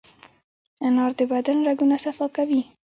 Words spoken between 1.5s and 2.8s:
رګونه صفا کوي.